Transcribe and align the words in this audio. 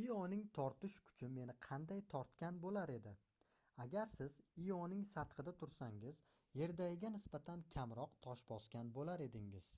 ioning 0.00 0.40
tortish 0.56 0.96
kuchi 1.10 1.28
meni 1.36 1.54
qanday 1.66 1.96
tortgan 2.14 2.58
boʻlar 2.64 2.92
edi 2.96 3.12
agar 3.86 4.12
siz 4.16 4.36
ioning 4.66 5.06
sathida 5.12 5.54
tursangiz 5.62 6.20
yerdagiga 6.64 7.12
nisbatan 7.16 7.64
kamroq 7.76 8.20
tosh 8.28 8.44
bosgan 8.52 8.92
boʻlar 9.00 9.26
edingiz 9.30 9.72